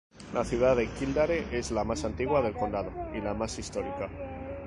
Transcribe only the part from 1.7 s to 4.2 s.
más antigua del condado y la más histórica.